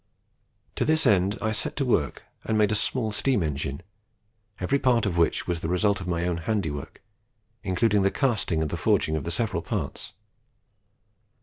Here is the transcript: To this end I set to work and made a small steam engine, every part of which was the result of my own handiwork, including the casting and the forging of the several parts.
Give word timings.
To 0.77 0.83
this 0.83 1.05
end 1.05 1.37
I 1.43 1.51
set 1.51 1.75
to 1.75 1.85
work 1.85 2.23
and 2.43 2.57
made 2.57 2.71
a 2.71 2.73
small 2.73 3.11
steam 3.11 3.43
engine, 3.43 3.83
every 4.59 4.79
part 4.79 5.05
of 5.05 5.15
which 5.15 5.45
was 5.45 5.59
the 5.59 5.69
result 5.69 6.01
of 6.01 6.07
my 6.07 6.27
own 6.27 6.37
handiwork, 6.37 7.03
including 7.61 8.01
the 8.01 8.09
casting 8.09 8.63
and 8.63 8.71
the 8.71 8.77
forging 8.77 9.15
of 9.15 9.25
the 9.25 9.29
several 9.31 9.61
parts. 9.61 10.13